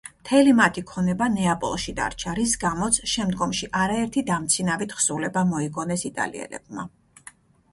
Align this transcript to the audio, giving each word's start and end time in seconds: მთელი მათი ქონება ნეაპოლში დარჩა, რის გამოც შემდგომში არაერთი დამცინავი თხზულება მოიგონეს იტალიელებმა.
მთელი 0.19 0.53
მათი 0.59 0.81
ქონება 0.91 1.25
ნეაპოლში 1.33 1.93
დარჩა, 1.99 2.33
რის 2.39 2.55
გამოც 2.63 2.97
შემდგომში 3.11 3.69
არაერთი 3.83 4.25
დამცინავი 4.31 4.89
თხზულება 4.95 5.45
მოიგონეს 5.53 6.07
იტალიელებმა. 6.11 6.89